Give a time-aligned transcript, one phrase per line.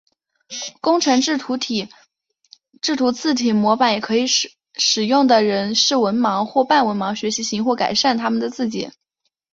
[0.81, 1.57] 工程制图
[3.11, 8.89] 字体模板也可以使用的人是文盲或半文盲学习型或改善他们的笔迹。